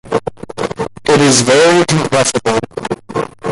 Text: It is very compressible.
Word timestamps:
It 1.05 1.21
is 1.21 1.41
very 1.41 1.85
compressible. 1.85 2.59